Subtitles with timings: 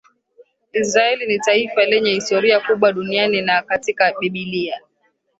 [0.73, 4.81] Israel ni taifa lenye historia kubwa duniani na katika biblia